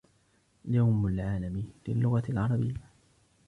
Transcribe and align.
اليوم 0.65 1.07
العالمي 1.07 1.69
للغة 1.87 2.23
العربية. 2.29 2.89